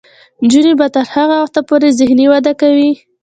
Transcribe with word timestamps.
نجونې 0.41 0.73
به 0.79 0.87
تر 0.95 1.05
هغه 1.15 1.35
وخته 1.41 1.61
پورې 1.69 1.95
ذهني 1.99 2.25
وده 2.29 2.53
کوي. 2.61 2.91